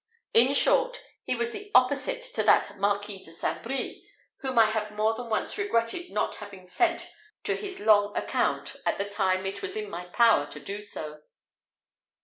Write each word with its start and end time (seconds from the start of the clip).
In 0.33 0.55
short, 0.55 0.99
he 1.25 1.35
was 1.35 1.51
the 1.51 1.69
opposite 1.75 2.23
to 2.33 2.41
that 2.41 2.75
Marquis 2.79 3.23
de 3.23 3.31
St. 3.31 3.61
Brie 3.61 4.09
whom 4.37 4.57
I 4.57 4.65
had 4.65 4.95
more 4.95 5.13
than 5.13 5.29
once 5.29 5.59
regretted 5.59 6.09
not 6.09 6.37
having 6.37 6.65
sent 6.65 7.11
to 7.43 7.55
his 7.55 7.79
long 7.79 8.17
account 8.17 8.77
at 8.83 8.97
the 8.97 9.05
time 9.07 9.45
it 9.45 9.61
was 9.61 9.75
in 9.77 9.91
my 9.91 10.05
power 10.05 10.47
to 10.47 10.59
do 10.59 10.81
so. 10.81 11.21